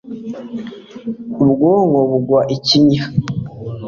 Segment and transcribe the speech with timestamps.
[1.43, 3.03] ubwonko bugwa ikinya